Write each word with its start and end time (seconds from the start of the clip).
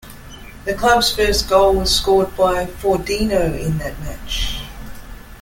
The 0.65 0.73
club's 0.73 1.15
first 1.15 1.47
goal 1.47 1.75
was 1.75 1.95
scored 1.95 2.35
by 2.35 2.65
Fordinho 2.65 3.55
in 3.63 3.77
that 3.77 3.99
match. 3.99 4.63